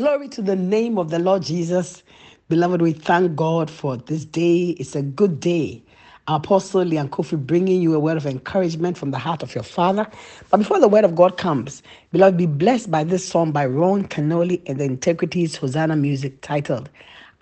Glory 0.00 0.28
to 0.30 0.40
the 0.40 0.56
name 0.56 0.96
of 0.96 1.10
the 1.10 1.18
Lord 1.18 1.42
Jesus. 1.42 2.02
Beloved, 2.48 2.80
we 2.80 2.94
thank 2.94 3.36
God 3.36 3.70
for 3.70 3.98
this 3.98 4.24
day. 4.24 4.70
It's 4.78 4.96
a 4.96 5.02
good 5.02 5.40
day. 5.40 5.82
Apostle 6.26 6.84
Leon 6.84 7.10
Kofi 7.10 7.36
bringing 7.36 7.82
you 7.82 7.94
a 7.94 8.00
word 8.00 8.16
of 8.16 8.24
encouragement 8.24 8.96
from 8.96 9.10
the 9.10 9.18
heart 9.18 9.42
of 9.42 9.54
your 9.54 9.62
Father. 9.62 10.06
But 10.50 10.56
before 10.56 10.80
the 10.80 10.88
word 10.88 11.04
of 11.04 11.14
God 11.14 11.36
comes, 11.36 11.82
beloved, 12.12 12.38
be 12.38 12.46
blessed 12.46 12.90
by 12.90 13.04
this 13.04 13.28
song 13.28 13.52
by 13.52 13.66
Ron 13.66 14.08
Kenoly 14.08 14.62
and 14.66 14.80
the 14.80 14.84
Integrity's 14.84 15.56
Hosanna 15.56 15.96
music 15.96 16.40
titled, 16.40 16.88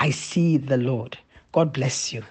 I 0.00 0.10
See 0.10 0.56
the 0.56 0.78
Lord. 0.78 1.16
God 1.52 1.72
bless 1.72 2.12
you. 2.12 2.24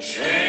change. 0.00 0.45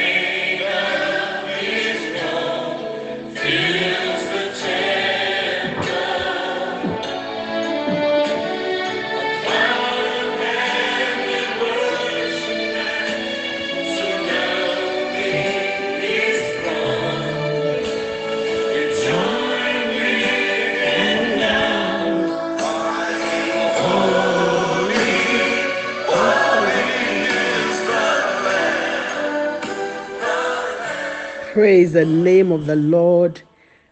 Praise 31.77 31.93
the 31.93 32.05
name 32.05 32.51
of 32.51 32.65
the 32.65 32.75
Lord. 32.75 33.39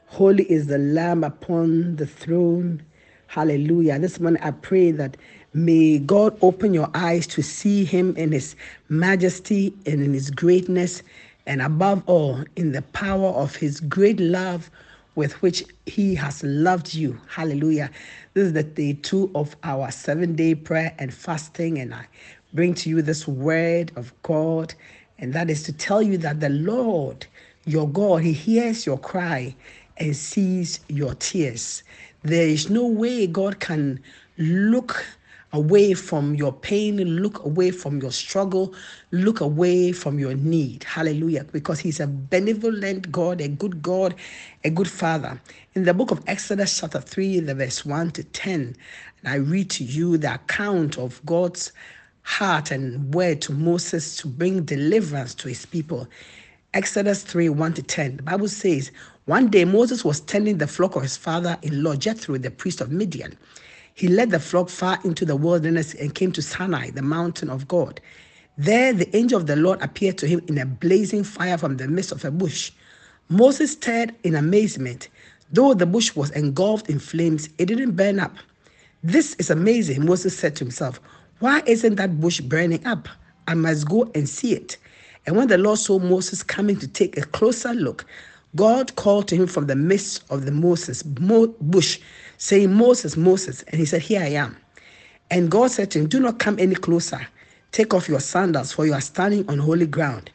Holy 0.08 0.52
is 0.52 0.66
the 0.66 0.80
Lamb 0.80 1.24
upon 1.24 1.98
the 1.98 2.08
throne. 2.08 2.82
Hallelujah. 3.28 4.00
This 4.00 4.20
morning 4.20 4.42
I 4.42 4.50
pray 4.50 4.90
that 4.90 5.18
may 5.54 6.00
God 6.00 6.36
open 6.42 6.74
your 6.74 6.90
eyes 6.96 7.28
to 7.28 7.44
see 7.44 7.86
him 7.86 8.18
in 8.18 8.32
his 8.32 8.56
majesty 8.90 9.72
and 9.86 10.02
in 10.02 10.14
his 10.16 10.32
greatness, 10.32 11.04
and 11.46 11.62
above 11.62 12.02
all, 12.08 12.44
in 12.56 12.72
the 12.72 12.82
power 12.82 13.28
of 13.28 13.56
his 13.56 13.82
great 13.82 14.20
love 14.20 14.72
with 15.14 15.40
which 15.44 15.64
he 15.86 16.16
has 16.16 16.42
loved 16.44 16.96
you. 16.96 17.22
Hallelujah. 17.28 17.92
This 18.34 18.48
is 18.48 18.54
the 18.54 18.64
day 18.64 18.94
two 18.94 19.30
of 19.36 19.56
our 19.62 19.92
seven 19.92 20.36
day 20.36 20.56
prayer 20.56 20.96
and 20.98 21.14
fasting, 21.14 21.78
and 21.78 21.94
I 21.94 22.08
bring 22.52 22.74
to 22.74 22.90
you 22.90 23.04
this 23.04 23.28
word 23.28 23.92
of 23.96 24.12
God, 24.24 24.74
and 25.20 25.34
that 25.34 25.52
is 25.52 25.62
to 25.66 25.72
tell 25.72 26.02
you 26.02 26.18
that 26.18 26.40
the 26.40 26.50
Lord 26.50 27.28
your 27.66 27.90
God, 27.90 28.22
He 28.22 28.34
hears 28.34 28.86
your 28.86 28.98
cry 28.98 29.56
and 29.98 30.16
sees 30.16 30.80
your 30.88 31.14
tears. 31.16 31.84
There 32.24 32.48
is 32.48 32.70
no 32.70 32.86
way 32.88 33.28
God 33.28 33.60
can 33.60 34.00
look 34.38 35.06
away 35.54 35.94
from 35.94 36.36
your 36.36 36.52
pain, 36.52 36.98
look 36.98 37.44
away 37.46 37.72
from 37.72 38.02
your 38.02 38.12
struggle, 38.12 38.74
look 39.12 39.40
away 39.40 39.92
from 39.94 40.20
your 40.20 40.36
need. 40.36 40.84
Hallelujah. 40.84 41.46
Because 41.46 41.80
He's 41.80 42.00
a 42.00 42.08
benevolent 42.08 43.12
God, 43.12 43.42
a 43.42 43.48
good 43.48 43.82
God, 43.82 44.16
a 44.64 44.70
good 44.70 44.90
Father. 44.90 45.40
In 45.76 45.84
the 45.84 45.94
book 45.94 46.12
of 46.12 46.22
Exodus, 46.28 46.80
chapter 46.80 47.00
3, 47.00 47.40
the 47.42 47.56
verse 47.56 47.86
1 47.86 48.12
to 48.12 48.24
10, 48.24 48.76
and 49.22 49.34
I 49.34 49.36
read 49.36 49.70
to 49.72 49.84
you 49.84 50.18
the 50.18 50.36
account 50.36 50.98
of 50.98 51.26
God's 51.26 51.72
heart 52.24 52.72
and 52.72 53.14
word 53.14 53.42
to 53.44 53.54
Moses 53.54 54.18
to 54.18 54.28
bring 54.28 54.64
deliverance 54.64 55.36
to 55.36 55.48
his 55.48 55.66
people. 55.66 56.08
Exodus 56.76 57.24
3 57.24 57.48
1 57.48 57.74
to 57.76 57.82
10. 57.82 58.18
The 58.18 58.24
Bible 58.24 58.50
says, 58.50 58.92
One 59.28 59.48
day 59.48 59.64
Moses 59.64 60.04
was 60.04 60.20
tending 60.20 60.58
the 60.58 60.68
flock 60.68 60.98
of 60.98 61.04
his 61.04 61.16
father 61.16 61.58
in 61.62 61.82
law 61.82 61.96
Jethro, 61.96 62.38
the 62.38 62.52
priest 62.52 62.82
of 62.82 62.92
Midian. 62.92 63.38
He 63.94 64.10
led 64.10 64.32
the 64.32 64.42
flock 64.42 64.68
far 64.68 65.00
into 65.06 65.24
the 65.24 65.38
wilderness 65.38 65.94
and 65.94 66.14
came 66.14 66.34
to 66.34 66.42
Sinai, 66.42 66.90
the 66.90 67.02
mountain 67.02 67.50
of 67.50 67.70
God. 67.70 68.02
There 68.58 68.92
the 68.92 69.16
angel 69.16 69.40
of 69.40 69.48
the 69.48 69.56
Lord 69.56 69.82
appeared 69.82 70.18
to 70.18 70.28
him 70.28 70.42
in 70.50 70.58
a 70.58 70.66
blazing 70.66 71.24
fire 71.24 71.58
from 71.58 71.78
the 71.78 71.88
midst 71.88 72.12
of 72.12 72.26
a 72.26 72.32
bush. 72.32 72.74
Moses 73.30 73.72
stared 73.72 74.14
in 74.24 74.36
amazement. 74.36 75.08
Though 75.54 75.76
the 75.76 75.86
bush 75.86 76.14
was 76.14 76.32
engulfed 76.32 76.90
in 76.90 77.00
flames, 77.00 77.48
it 77.58 77.68
didn't 77.68 77.96
burn 77.96 78.20
up. 78.20 78.36
This 79.02 79.34
is 79.36 79.50
amazing, 79.50 80.06
Moses 80.06 80.38
said 80.38 80.58
to 80.58 80.66
himself. 80.66 81.00
Why 81.40 81.64
isn't 81.66 81.96
that 81.96 82.20
bush 82.20 82.42
burning 82.42 82.86
up? 82.86 83.08
I 83.48 83.54
must 83.54 83.88
go 83.88 84.12
and 84.14 84.28
see 84.28 84.54
it. 84.54 84.76
And 85.26 85.36
when 85.36 85.48
the 85.48 85.58
Lord 85.58 85.80
saw 85.80 86.00
Moses 86.00 86.44
coming 86.44 86.78
to 86.80 86.88
take 86.88 87.18
a 87.18 87.22
closer 87.22 87.74
look, 87.74 88.06
God 88.56 88.96
called 88.96 89.28
to 89.30 89.36
him 89.36 89.48
from 89.48 89.68
the 89.68 89.76
midst 89.76 90.24
of 90.30 90.46
the 90.46 90.52
Moses 90.52 91.04
bush, 91.04 92.00
saying, 92.38 92.74
Moses, 92.74 93.18
Moses. 93.18 93.64
And 93.64 93.80
he 93.80 93.86
said, 93.86 94.02
Here 94.02 94.22
I 94.22 94.30
am. 94.30 94.58
And 95.32 95.52
God 95.52 95.72
said 95.72 95.92
to 95.92 96.00
him, 96.00 96.08
Do 96.08 96.20
not 96.20 96.40
come 96.40 96.58
any 96.60 96.76
closer. 96.76 97.28
Take 97.72 97.94
off 97.94 98.08
your 98.08 98.20
sandals, 98.20 98.72
for 98.72 98.86
you 98.86 98.94
are 98.94 99.02
standing 99.02 99.50
on 99.50 99.60
holy 99.60 99.88
ground. 99.88 100.32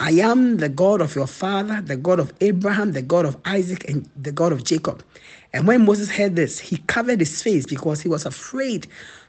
I 0.00 0.12
am 0.12 0.56
the 0.56 0.68
God 0.68 1.00
of 1.02 1.14
your 1.14 1.26
father, 1.26 1.80
the 1.82 1.96
God 1.96 2.18
of 2.18 2.32
Abraham, 2.40 2.92
the 2.92 3.02
God 3.02 3.26
of 3.26 3.36
Isaac, 3.44 3.88
and 3.88 4.08
the 4.16 4.32
God 4.32 4.52
of 4.52 4.64
Jacob. 4.64 5.04
And 5.52 5.66
when 5.68 5.84
Moses 5.84 6.10
heard 6.10 6.36
this, 6.36 6.58
he 6.58 6.78
covered 6.78 7.20
his 7.20 7.42
face 7.42 7.66
because 7.66 8.00
he 8.00 8.08
was 8.08 8.24
afraid 8.24 8.86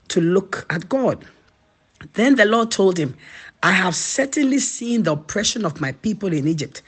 to 0.07 0.21
look 0.21 0.65
at 0.69 0.87
God. 0.87 1.25
Then 2.13 2.35
the 2.35 2.45
Lord 2.45 2.71
told 2.71 2.97
him, 2.97 3.15
I 3.63 3.71
have 3.71 3.95
certainly 3.95 4.59
seen 4.59 5.03
the 5.03 5.11
oppression 5.11 5.65
of 5.65 5.79
my 5.79 5.91
people 5.91 6.33
in 6.33 6.47
Egypt. 6.47 6.81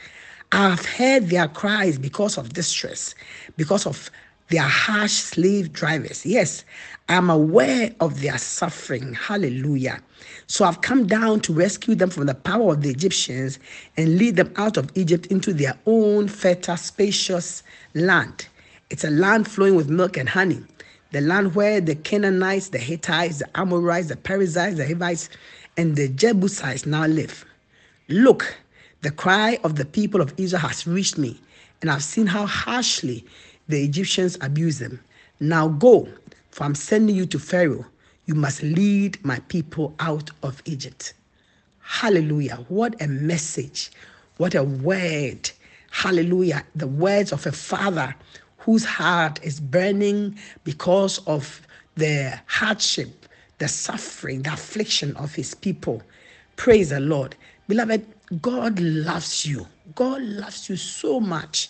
I 0.52 0.70
have 0.70 0.86
heard 0.86 1.30
their 1.30 1.48
cries 1.48 2.00
because 2.00 2.38
of 2.38 2.54
distress, 2.54 3.14
because 3.58 3.86
of 3.86 4.10
their 4.50 4.64
harsh 4.64 5.12
slave 5.12 5.72
drivers. 5.72 6.26
Yes, 6.26 6.66
I'm 7.10 7.30
aware 7.30 7.94
of 8.00 8.22
their 8.22 8.38
suffering. 8.38 9.14
Hallelujah. 9.14 10.00
So 10.48 10.66
I've 10.66 10.82
come 10.82 11.06
down 11.06 11.42
to 11.42 11.54
rescue 11.54 11.96
them 11.96 12.10
from 12.10 12.26
the 12.26 12.36
power 12.36 12.74
of 12.74 12.82
the 12.82 12.90
Egyptians 12.90 13.60
and 13.98 14.18
lead 14.18 14.36
them 14.36 14.52
out 14.56 14.78
of 14.78 14.90
Egypt 14.96 15.28
into 15.28 15.54
their 15.54 15.78
own 15.86 16.28
fertile, 16.28 16.78
spacious 16.78 17.64
land. 17.94 18.48
It's 18.90 19.04
a 19.04 19.10
land 19.12 19.48
flowing 19.48 19.76
with 19.76 19.90
milk 19.90 20.18
and 20.18 20.30
honey. 20.30 20.64
The 21.12 21.22
land 21.22 21.54
where 21.54 21.80
the 21.80 21.96
Canaanites, 21.96 22.70
the 22.70 22.80
Hittites, 22.80 23.40
the 23.40 23.60
Amorites, 23.60 24.08
the 24.08 24.18
Perizzites, 24.18 24.78
the 24.78 24.86
Hivites, 24.88 25.30
and 25.78 25.96
the 25.96 26.08
Jebusites 26.10 26.86
now 26.86 27.06
live. 27.08 27.46
Look, 28.10 28.56
the 29.02 29.12
cry 29.12 29.60
of 29.64 29.76
the 29.76 29.86
people 29.86 30.22
of 30.22 30.34
Israel 30.38 30.62
has 30.62 30.86
reached 30.88 31.18
me, 31.18 31.40
and 31.82 31.90
I've 31.90 32.04
seen 32.04 32.28
how 32.28 32.46
harshly 32.46 33.26
the 33.68 33.84
Egyptians 33.84 34.38
abuse 34.42 34.80
them. 34.80 35.00
Now 35.40 35.68
go, 35.68 36.08
for 36.52 36.64
I'm 36.64 36.76
sending 36.76 37.16
you 37.16 37.26
to 37.28 37.40
Pharaoh. 37.40 37.86
You 38.26 38.36
must 38.36 38.64
lead 38.64 39.24
my 39.26 39.40
people 39.40 39.94
out 40.00 40.30
of 40.44 40.62
Egypt. 40.66 41.14
Hallelujah. 41.82 42.64
What 42.70 43.02
a 43.02 43.08
message. 43.08 43.92
What 44.38 44.56
a 44.56 44.64
word. 44.64 45.52
Hallelujah. 45.92 46.64
The 46.76 46.88
words 46.88 47.32
of 47.32 47.46
a 47.46 47.52
father 47.52 48.16
whose 48.60 48.86
heart 48.86 49.40
is 49.44 49.60
burning 49.60 50.38
because 50.64 51.20
of 51.28 51.62
the 51.96 52.40
hardship, 52.48 53.23
the 53.64 53.70
suffering, 53.70 54.42
the 54.42 54.52
affliction 54.54 55.16
of 55.16 55.36
his 55.36 55.56
people. 55.56 56.04
Praise 56.58 56.90
the 56.90 57.00
Lord. 57.00 57.34
Beloved, 57.70 58.06
God 58.42 58.78
loves 58.82 59.46
you. 59.46 59.66
God 59.96 60.22
loves 60.22 60.70
you 60.70 60.76
so 60.76 61.22
much. 61.22 61.70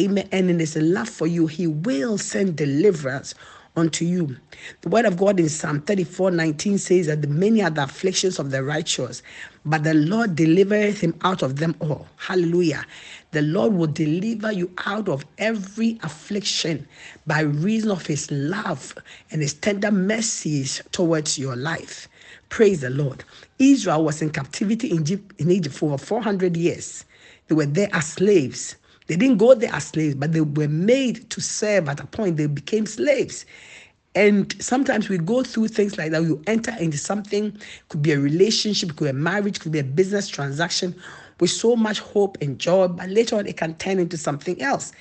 Amen. 0.00 0.26
And 0.32 0.48
in 0.48 0.58
his 0.58 0.74
love 0.76 1.10
for 1.10 1.26
you, 1.26 1.46
he 1.46 1.66
will 1.66 2.16
send 2.16 2.56
deliverance 2.56 3.34
unto 3.76 4.04
you. 4.04 4.36
The 4.82 4.88
word 4.88 5.04
of 5.04 5.16
God 5.16 5.40
in 5.40 5.48
Psalm 5.48 5.82
34 5.82 6.30
19 6.30 6.78
says 6.78 7.06
that 7.06 7.22
the 7.22 7.28
many 7.28 7.62
are 7.62 7.70
the 7.70 7.84
afflictions 7.84 8.38
of 8.38 8.50
the 8.50 8.62
righteous, 8.62 9.22
but 9.64 9.84
the 9.84 9.94
Lord 9.94 10.36
delivereth 10.36 11.00
him 11.00 11.18
out 11.22 11.42
of 11.42 11.56
them 11.56 11.74
all. 11.80 12.06
Hallelujah. 12.16 12.86
The 13.32 13.42
Lord 13.42 13.72
will 13.72 13.88
deliver 13.88 14.52
you 14.52 14.70
out 14.86 15.08
of 15.08 15.24
every 15.38 15.98
affliction 16.02 16.86
by 17.26 17.40
reason 17.40 17.90
of 17.90 18.06
his 18.06 18.30
love 18.30 18.94
and 19.30 19.42
his 19.42 19.54
tender 19.54 19.90
mercies 19.90 20.82
towards 20.92 21.38
your 21.38 21.56
life. 21.56 22.08
Praise 22.48 22.80
the 22.82 22.90
Lord. 22.90 23.24
Israel 23.58 24.04
was 24.04 24.22
in 24.22 24.30
captivity 24.30 24.90
in 24.90 25.00
Egypt, 25.00 25.32
in 25.40 25.50
Egypt 25.50 25.74
for 25.74 25.98
400 25.98 26.56
years. 26.56 27.04
They 27.48 27.54
were 27.54 27.66
there 27.66 27.88
as 27.92 28.06
slaves. 28.06 28.76
They 29.06 29.16
didn't 29.16 29.38
go 29.38 29.54
there 29.54 29.72
as 29.72 29.88
slaves, 29.88 30.14
but 30.14 30.32
they 30.32 30.40
were 30.40 30.68
made 30.68 31.28
to 31.30 31.40
serve 31.40 31.88
at 31.88 32.00
a 32.00 32.06
point. 32.06 32.36
They 32.36 32.46
became 32.46 32.86
slaves. 32.86 33.44
And 34.14 34.54
sometimes 34.62 35.08
we 35.08 35.18
go 35.18 35.42
through 35.42 35.68
things 35.68 35.98
like 35.98 36.12
that. 36.12 36.22
You 36.22 36.42
enter 36.46 36.74
into 36.78 36.96
something, 36.98 37.58
could 37.88 38.00
be 38.02 38.12
a 38.12 38.18
relationship, 38.18 38.90
could 38.90 39.04
be 39.04 39.10
a 39.10 39.12
marriage, 39.12 39.60
could 39.60 39.72
be 39.72 39.80
a 39.80 39.84
business 39.84 40.28
transaction 40.28 40.94
with 41.40 41.50
so 41.50 41.74
much 41.74 41.98
hope 41.98 42.38
and 42.40 42.58
joy, 42.58 42.88
but 42.88 43.08
later 43.10 43.36
on 43.36 43.46
it 43.46 43.56
can 43.56 43.74
turn 43.74 43.98
into 43.98 44.16
something 44.16 44.60
else. 44.62 44.92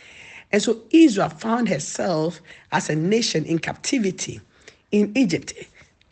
And 0.52 0.62
so 0.62 0.82
Israel 0.92 1.30
found 1.30 1.70
herself 1.70 2.42
as 2.72 2.90
a 2.90 2.96
nation 2.96 3.46
in 3.46 3.60
captivity 3.60 4.42
in 4.92 5.12
Egypt 5.16 5.54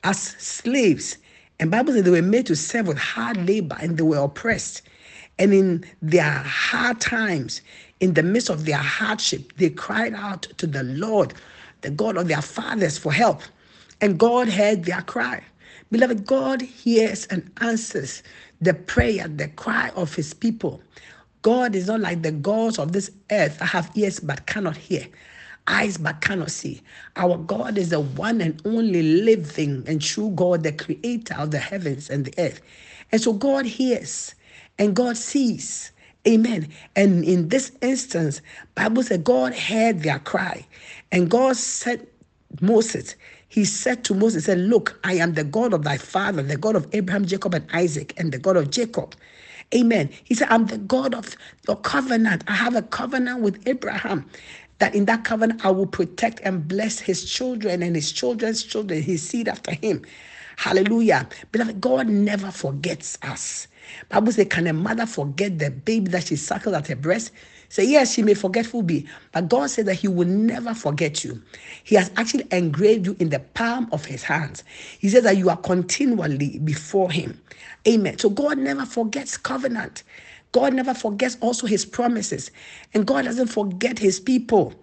as 0.03 0.19
slaves. 0.19 1.17
And 1.59 1.69
Bible 1.71 1.93
says 1.93 2.03
they 2.03 2.11
were 2.11 2.21
made 2.21 2.47
to 2.47 2.55
serve 2.55 2.87
with 2.87 2.97
hard 2.97 3.47
labor 3.47 3.77
and 3.79 3.97
they 3.97 4.03
were 4.03 4.17
oppressed. 4.17 4.81
And 5.39 5.53
in 5.53 5.85
their 6.01 6.31
hard 6.31 7.01
times, 7.01 7.61
in 7.99 8.13
the 8.13 8.23
midst 8.23 8.49
of 8.49 8.65
their 8.65 8.77
hardship, 8.77 9.53
they 9.57 9.69
cried 9.69 10.13
out 10.13 10.43
to 10.57 10.67
the 10.67 10.83
Lord, 10.83 11.33
the 11.81 11.89
God 11.91 12.17
of 12.17 12.27
their 12.27 12.41
fathers, 12.41 12.97
for 12.97 13.11
help. 13.11 13.41
And 14.01 14.19
God 14.19 14.49
heard 14.49 14.85
their 14.85 15.01
cry. 15.01 15.43
Beloved, 15.91 16.25
God 16.25 16.61
hears 16.61 17.25
and 17.27 17.51
answers 17.61 18.23
the 18.61 18.73
prayer, 18.73 19.27
the 19.27 19.47
cry 19.49 19.91
of 19.95 20.15
his 20.15 20.33
people. 20.33 20.81
God 21.41 21.75
is 21.75 21.87
not 21.87 22.01
like 22.01 22.21
the 22.21 22.31
gods 22.31 22.79
of 22.79 22.91
this 22.91 23.11
earth 23.31 23.59
that 23.59 23.65
have 23.65 23.91
ears 23.95 24.19
but 24.19 24.45
cannot 24.45 24.77
hear, 24.77 25.07
eyes 25.67 25.97
but 25.97 26.21
cannot 26.21 26.51
see. 26.51 26.81
Our 27.15 27.37
God 27.37 27.77
is 27.77 27.89
the 27.89 27.99
one 27.99 28.41
and 28.41 28.61
only 28.65 29.01
living 29.01 29.83
and 29.87 30.01
true 30.01 30.31
God, 30.31 30.63
the 30.63 30.71
creator 30.71 31.35
of 31.37 31.51
the 31.51 31.59
heavens 31.59 32.09
and 32.09 32.25
the 32.25 32.33
earth. 32.37 32.61
And 33.11 33.21
so 33.21 33.33
God 33.33 33.65
hears 33.65 34.35
and 34.81 34.97
God 34.97 35.17
sees. 35.17 35.93
Amen. 36.27 36.69
And 36.97 37.23
in 37.25 37.49
this 37.49 37.71
instance, 37.83 38.41
Bible 38.75 39.03
said 39.03 39.23
God 39.25 39.55
heard 39.55 40.01
their 40.03 40.19
cry. 40.19 40.67
And 41.13 41.31
God 41.31 41.57
said 41.57 42.07
Moses, 42.61 43.15
he 43.49 43.65
said 43.65 44.05
to 44.05 44.15
Moses, 44.15 44.45
said, 44.47 44.59
Look, 44.59 44.99
I 45.05 45.15
am 45.15 45.35
the 45.35 45.45
God 45.45 45.73
of 45.73 45.85
thy 45.85 45.99
father, 45.99 46.43
the 46.43 46.57
God 46.57 46.75
of 46.77 46.87
Abraham, 46.93 47.25
Jacob, 47.27 47.55
and 47.55 47.67
Isaac, 47.73 48.15
and 48.17 48.33
the 48.33 48.39
God 48.39 48.57
of 48.57 48.71
Jacob. 48.71 49.15
Amen. 49.75 50.09
He 50.25 50.35
said, 50.35 50.49
I'm 50.51 50.67
the 50.67 50.79
God 50.79 51.15
of 51.15 51.37
your 51.67 51.77
covenant. 51.77 52.43
I 52.49 52.53
have 52.55 52.75
a 52.75 52.83
covenant 52.83 53.41
with 53.41 53.67
Abraham 53.69 54.29
that 54.79 54.95
in 54.95 55.05
that 55.05 55.25
covenant 55.25 55.65
I 55.65 55.71
will 55.71 55.87
protect 55.87 56.41
and 56.43 56.67
bless 56.67 56.99
his 56.99 57.31
children 57.31 57.83
and 57.83 57.95
his 57.95 58.11
children's 58.11 58.63
children, 58.63 59.03
his 59.03 59.23
seed 59.27 59.49
after 59.49 59.73
him. 59.73 60.03
Hallelujah. 60.57 61.29
Beloved, 61.53 61.81
God 61.81 62.09
never 62.09 62.51
forgets 62.51 63.19
us. 63.23 63.67
Bible 64.09 64.31
says, 64.31 64.47
Can 64.49 64.67
a 64.67 64.73
mother 64.73 65.05
forget 65.05 65.59
the 65.59 65.71
baby 65.71 66.09
that 66.11 66.27
she 66.27 66.35
suckled 66.35 66.75
at 66.75 66.87
her 66.87 66.95
breast? 66.95 67.31
Say, 67.69 67.85
yes, 67.85 68.13
she 68.13 68.21
may 68.21 68.33
forgetful 68.33 68.81
be, 68.83 69.07
but 69.31 69.47
God 69.47 69.69
said 69.69 69.85
that 69.85 69.95
He 69.95 70.09
will 70.09 70.27
never 70.27 70.73
forget 70.73 71.23
you. 71.23 71.41
He 71.85 71.95
has 71.95 72.11
actually 72.17 72.45
engraved 72.51 73.05
you 73.05 73.15
in 73.19 73.29
the 73.29 73.39
palm 73.39 73.87
of 73.93 74.03
His 74.03 74.23
hands. 74.23 74.65
He 74.99 75.07
says 75.07 75.23
that 75.23 75.37
you 75.37 75.49
are 75.49 75.55
continually 75.57 76.59
before 76.59 77.09
Him. 77.09 77.39
Amen. 77.87 78.17
So 78.17 78.29
God 78.29 78.57
never 78.57 78.85
forgets 78.85 79.37
covenant. 79.37 80.03
God 80.51 80.73
never 80.73 80.93
forgets 80.93 81.37
also 81.41 81.67
his 81.67 81.85
promises. 81.85 82.51
And 82.93 83.07
God 83.07 83.25
doesn't 83.25 83.47
forget 83.47 83.99
his 83.99 84.19
people. 84.19 84.73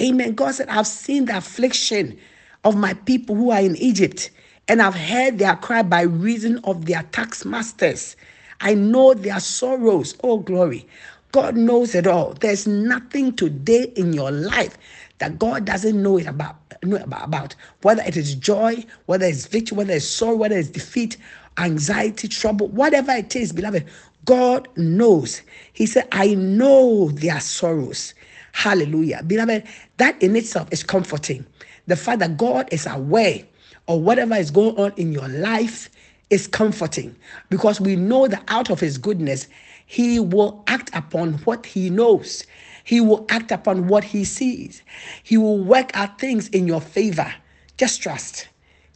Amen. 0.00 0.34
God 0.34 0.54
said, 0.54 0.68
I've 0.68 0.86
seen 0.86 1.26
the 1.26 1.36
affliction 1.36 2.18
of 2.64 2.76
my 2.76 2.94
people 2.94 3.34
who 3.34 3.50
are 3.50 3.60
in 3.60 3.76
Egypt, 3.76 4.30
and 4.68 4.82
I've 4.82 4.94
heard 4.94 5.38
their 5.38 5.56
cry 5.56 5.82
by 5.82 6.02
reason 6.02 6.58
of 6.64 6.86
their 6.86 7.02
tax 7.04 7.44
masters. 7.44 8.16
I 8.60 8.74
know 8.74 9.14
their 9.14 9.40
sorrows. 9.40 10.16
Oh, 10.22 10.38
glory. 10.38 10.86
God 11.32 11.56
knows 11.56 11.94
it 11.94 12.06
all. 12.06 12.34
There's 12.34 12.66
nothing 12.66 13.34
today 13.34 13.92
in 13.96 14.12
your 14.12 14.30
life 14.30 14.78
that 15.18 15.38
God 15.38 15.64
doesn't 15.64 16.00
know 16.02 16.18
it 16.18 16.26
about, 16.26 16.56
know 16.82 16.96
about, 16.96 17.24
about. 17.24 17.54
Whether 17.82 18.02
it 18.02 18.16
is 18.16 18.34
joy, 18.34 18.84
whether 19.06 19.26
it's 19.26 19.46
victory, 19.46 19.76
whether 19.76 19.94
it's 19.94 20.06
sorrow, 20.06 20.36
whether 20.36 20.56
it's 20.56 20.68
defeat, 20.68 21.16
anxiety, 21.58 22.28
trouble, 22.28 22.68
whatever 22.68 23.12
it 23.12 23.34
is, 23.36 23.52
beloved, 23.52 23.84
God 24.24 24.68
knows. 24.76 25.42
He 25.72 25.86
said, 25.86 26.08
I 26.12 26.34
know 26.34 27.10
their 27.10 27.40
sorrows. 27.40 28.14
Hallelujah. 28.52 29.22
Beloved, 29.26 29.64
that 29.98 30.20
in 30.22 30.36
itself 30.36 30.68
is 30.72 30.82
comforting. 30.82 31.44
The 31.86 31.96
fact 31.96 32.20
that 32.20 32.36
God 32.36 32.68
is 32.72 32.86
aware 32.86 33.42
of 33.88 34.00
whatever 34.00 34.34
is 34.34 34.50
going 34.50 34.76
on 34.76 34.92
in 34.96 35.12
your 35.12 35.28
life 35.28 35.88
is 36.30 36.46
comforting 36.46 37.14
because 37.50 37.80
we 37.80 37.96
know 37.96 38.28
that 38.28 38.44
out 38.48 38.70
of 38.70 38.80
his 38.80 38.98
goodness, 38.98 39.46
he 39.86 40.18
will 40.20 40.64
act 40.66 40.90
upon 40.94 41.34
what 41.44 41.66
he 41.66 41.90
knows. 41.90 42.44
He 42.84 43.00
will 43.00 43.26
act 43.28 43.50
upon 43.52 43.88
what 43.88 44.04
he 44.04 44.24
sees. 44.24 44.82
He 45.22 45.36
will 45.36 45.58
work 45.58 45.96
out 45.96 46.18
things 46.18 46.48
in 46.48 46.66
your 46.66 46.80
favor. 46.80 47.32
Just 47.76 48.02
trust. 48.02 48.48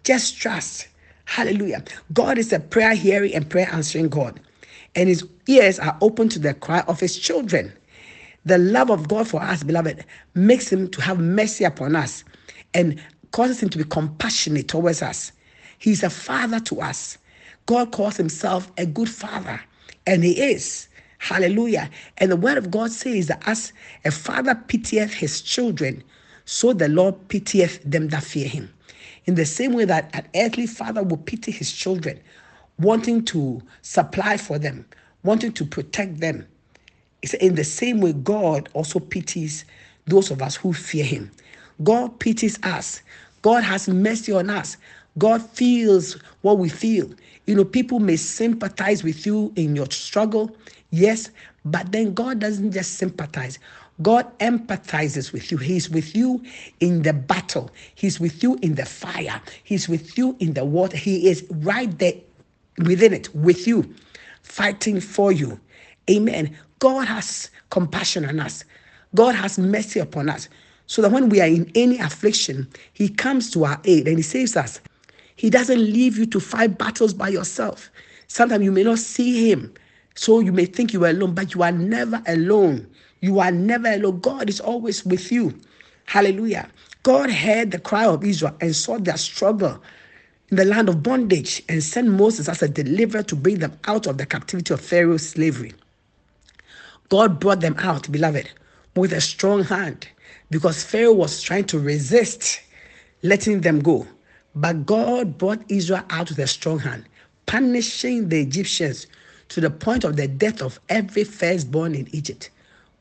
Just 0.05 0.37
trust. 0.39 0.89
Hallelujah. 1.27 1.85
God 2.13 2.39
is 2.39 2.53
a 2.53 2.61
prayer 2.61 2.95
hearing 2.95 3.35
and 3.35 3.49
prayer 3.49 3.69
answering 3.73 4.09
God 4.09 4.41
and 4.95 5.09
his 5.09 5.27
ears 5.47 5.79
are 5.79 5.97
open 6.01 6.29
to 6.31 6.39
the 6.39 6.55
cry 6.55 6.81
of 6.89 7.01
his 7.01 7.19
children. 7.19 7.73
The 8.45 8.59
love 8.59 8.91
of 8.91 9.09
God 9.09 9.29
for 9.29 9.43
us, 9.43 9.63
beloved, 9.63 10.05
makes 10.35 10.73
him 10.73 10.89
to 10.91 11.03
have 11.03 11.19
mercy 11.21 11.65
upon 11.65 11.95
us 11.97 12.25
and 12.75 13.01
causes 13.33 13.63
him 13.63 13.69
to 13.71 13.79
be 13.79 13.85
compassionate 13.85 14.69
towards 14.69 15.03
us. 15.03 15.33
He's 15.79 16.03
a 16.03 16.11
father 16.11 16.61
to 16.61 16.81
us. 16.81 17.19
God 17.67 17.93
calls 17.93 18.17
himself 18.17 18.71
a 18.79 18.87
good 18.87 19.09
father, 19.09 19.61
and 20.07 20.25
he 20.25 20.41
is. 20.41 20.89
Hallelujah. 21.19 21.91
And 22.19 22.31
the 22.31 22.37
word 22.37 22.59
of 22.59 22.71
God 22.71 22.91
says 22.91 23.29
that 23.29 23.43
as 23.47 23.73
a 24.05 24.11
father 24.11 24.55
pitieth 24.55 25.13
his 25.13 25.43
children, 25.43 26.03
so 26.47 26.73
the 26.73 26.89
Lord 26.89 27.29
pitieth 27.29 27.83
them 27.85 28.09
that 28.09 28.25
fear 28.25 28.49
him. 28.49 28.73
In 29.27 29.35
the 29.35 29.45
same 29.45 29.75
way 29.75 29.85
that 29.85 30.11
an 30.15 30.27
earthly 30.35 30.67
father 30.67 31.03
will 31.03 31.19
pity 31.19 31.53
his 31.53 31.71
children, 31.73 32.19
wanting 32.79 33.25
to 33.27 33.63
supply 33.83 34.37
for 34.39 34.59
them, 34.59 34.87
wanting 35.23 35.53
to 35.53 35.65
protect 35.65 36.21
them. 36.21 36.47
It's 37.23 37.35
in 37.35 37.55
the 37.55 37.65
same 37.65 38.01
way 38.01 38.15
God 38.15 38.71
also 38.73 38.99
pities 38.99 39.67
those 40.07 40.31
of 40.31 40.41
us 40.43 40.57
who 40.57 40.73
fear 40.73 41.05
him. 41.05 41.31
God 41.83 42.19
pities 42.19 42.59
us. 42.63 43.03
God 43.43 43.63
has 43.63 43.89
mercy 43.89 44.33
on 44.33 44.51
us. 44.51 44.77
God 45.21 45.43
feels 45.43 46.15
what 46.41 46.57
we 46.57 46.71
feel. 46.71 47.11
You 47.47 47.55
know, 47.55 47.65
people 47.65 48.01
may 48.01 48.17
sympathize 48.17 49.05
with 49.05 49.27
you 49.27 49.53
in 49.55 49.77
your 49.77 49.91
struggle, 49.91 50.57
yes, 50.91 51.31
but 51.65 51.93
then 51.93 52.15
God 52.15 52.39
doesn't 52.39 52.73
just 52.73 52.95
sympathize. 52.95 53.59
God 54.01 54.27
empathizes 54.39 55.31
with 55.31 55.53
you. 55.53 55.59
He's 55.59 55.91
with 55.91 56.17
you 56.17 56.43
in 56.81 57.03
the 57.03 57.13
battle, 57.13 57.71
He's 57.95 58.19
with 58.19 58.43
you 58.43 58.59
in 58.63 58.77
the 58.77 58.87
fire, 58.87 59.43
He's 59.63 59.89
with 59.91 60.17
you 60.17 60.37
in 60.41 60.55
the 60.55 60.65
water. 60.65 60.97
He 60.97 61.29
is 61.29 61.45
right 61.51 61.97
there 61.99 62.15
within 62.79 63.13
it 63.13 63.35
with 63.35 63.67
you, 63.67 63.95
fighting 64.43 65.01
for 65.01 65.33
you. 65.33 65.61
Amen. 66.09 66.57
God 66.79 67.09
has 67.09 67.51
compassion 67.69 68.25
on 68.25 68.41
us, 68.41 68.65
God 69.15 69.35
has 69.35 69.59
mercy 69.59 70.01
upon 70.01 70.31
us. 70.31 70.49
So 70.87 71.03
that 71.03 71.13
when 71.13 71.29
we 71.29 71.41
are 71.41 71.47
in 71.47 71.71
any 71.77 71.99
affliction, 71.99 72.69
He 72.95 73.09
comes 73.11 73.51
to 73.53 73.65
our 73.65 73.81
aid 73.85 74.09
and 74.09 74.17
He 74.17 74.23
saves 74.23 74.57
us. 74.57 74.81
He 75.41 75.49
doesn't 75.49 75.83
leave 75.83 76.19
you 76.19 76.27
to 76.27 76.39
fight 76.39 76.77
battles 76.77 77.15
by 77.15 77.31
yourself. 77.31 77.91
Sometimes 78.29 78.63
you 78.63 78.71
may 78.71 78.83
not 78.83 78.99
see 78.99 79.51
Him, 79.51 79.73
so 80.15 80.41
you 80.41 80.53
may 80.53 80.67
think 80.67 80.93
you 80.93 81.03
are 81.07 81.09
alone, 81.09 81.35
but 81.35 81.55
you 81.55 81.63
are 81.63 81.73
never 81.73 82.23
alone. 82.27 82.87
You 83.23 83.41
are 83.41 83.51
never 83.51 83.89
alone. 83.89 84.21
God 84.21 84.51
is 84.51 84.61
always 84.61 85.03
with 85.07 85.33
you. 85.33 85.59
Hallelujah. 86.05 86.69
God 87.05 87.31
heard 87.31 87.71
the 87.71 87.79
cry 87.79 88.05
of 88.05 88.23
Israel 88.23 88.55
and 88.61 88.77
saw 88.77 88.99
their 88.99 89.17
struggle 89.17 89.83
in 90.51 90.59
the 90.59 90.67
land 90.67 90.91
of 90.91 91.03
bondage 91.03 91.63
and 91.71 91.83
sent 91.83 92.09
Moses 92.09 92.47
as 92.47 92.61
a 92.63 92.69
deliverer 92.69 93.23
to 93.23 93.35
bring 93.35 93.61
them 93.61 93.79
out 93.85 94.07
of 94.07 94.19
the 94.19 94.27
captivity 94.27 94.75
of 94.75 94.83
Pharaoh's 94.83 95.27
slavery. 95.27 95.73
God 97.09 97.41
brought 97.41 97.61
them 97.61 97.77
out, 97.79 98.13
beloved, 98.13 98.51
with 98.95 99.15
a 99.15 99.23
strong 99.23 99.65
hand 99.65 100.07
because 100.51 100.85
Pharaoh 100.85 101.15
was 101.15 101.41
trying 101.41 101.65
to 101.65 101.79
resist 101.79 102.61
letting 103.23 103.63
them 103.63 103.81
go. 103.81 104.07
But 104.61 104.85
God 104.85 105.39
brought 105.39 105.63
Israel 105.71 106.05
out 106.11 106.29
with 106.29 106.39
a 106.39 106.47
strong 106.47 106.79
hand, 106.81 107.07
punishing 107.47 108.29
the 108.29 108.43
Egyptians 108.43 109.07
to 109.49 109.61
the 109.61 109.71
point 109.71 110.05
of 110.05 110.17
the 110.17 110.29
death 110.29 110.61
of 110.61 110.79
every 110.91 111.25
firstborn 111.25 111.95
in 111.95 112.07
Egypt. 112.15 112.51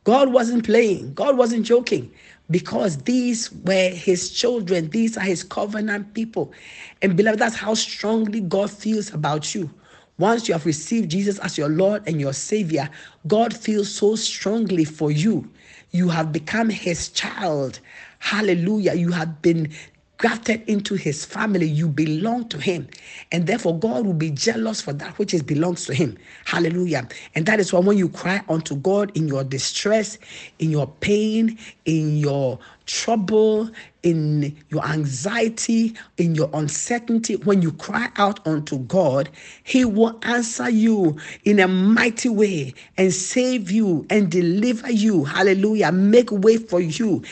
God 0.05 0.31
wasn't 0.31 0.65
playing, 0.65 1.13
God 1.15 1.37
wasn't 1.37 1.65
joking 1.65 2.11
because 2.49 2.97
these 2.99 3.51
were 3.51 3.89
his 3.89 4.31
children, 4.31 4.89
these 4.89 5.17
are 5.17 5.23
his 5.25 5.43
covenant 5.43 6.13
people. 6.13 6.53
And 7.01 7.17
beloved, 7.17 7.39
that's 7.39 7.55
how 7.55 7.73
strongly 7.73 8.39
God 8.39 8.71
feels 8.71 9.13
about 9.13 9.53
you. 9.53 9.69
Once 10.17 10.47
you 10.47 10.53
have 10.53 10.65
received 10.65 11.11
Jesus 11.11 11.39
as 11.39 11.57
your 11.57 11.69
Lord 11.69 12.03
and 12.07 12.21
your 12.21 12.33
Savior, 12.33 12.89
God 13.27 13.53
feels 13.53 13.93
so 13.93 14.15
strongly 14.15 14.85
for 14.85 15.11
you. 15.11 15.49
You 15.91 16.07
have 16.07 16.31
become 16.31 16.69
his 16.69 17.09
child. 17.09 17.79
Hallelujah. 18.19 18.93
You 18.93 19.11
have 19.11 19.41
been 19.41 19.73
grafted 20.19 20.63
into 20.69 20.95
his 20.95 21.25
family. 21.25 21.67
You 21.67 21.89
belong 21.89 22.49
to 22.49 22.59
him. 22.59 22.87
And 23.31 23.47
therefore, 23.47 23.79
God 23.79 24.05
will 24.05 24.13
be 24.13 24.31
jealous 24.31 24.81
for 24.81 24.93
that 24.93 25.19
which 25.19 25.33
is 25.33 25.43
belongs 25.43 25.85
to 25.87 25.95
him. 25.95 26.17
Hallelujah. 26.45 27.09
And 27.35 27.47
that 27.47 27.59
is 27.59 27.73
why 27.73 27.79
when 27.81 27.97
you 27.97 28.09
cry 28.09 28.43
unto 28.49 28.77
God 28.77 29.17
in 29.17 29.27
your 29.27 29.43
distress, 29.43 30.19
in 30.59 30.71
your 30.71 30.87
pain, 30.87 31.57
in 31.85 32.17
your 32.17 32.59
trouble, 32.89 33.69
in 34.01 34.57
your 34.69 34.83
anxiety, 34.85 35.93
in 36.17 36.33
your 36.33 36.49
uncertainty, 36.53 37.35
when 37.35 37.61
you 37.61 37.71
cry 37.73 38.09
out 38.15 38.45
unto 38.47 38.79
God, 38.79 39.29
He 39.63 39.85
will 39.85 40.17
answer 40.23 40.69
you 40.69 41.17
in 41.43 41.59
a 41.59 41.67
mighty 41.67 42.29
way 42.29 42.73
and 42.97 43.13
save 43.13 43.69
you 43.69 44.05
and 44.09 44.31
deliver 44.31 44.91
you. 44.91 45.23
Hallelujah. 45.25 45.91
Make 45.91 46.31
way 46.31 46.57
for 46.57 46.81
you. 46.81 47.23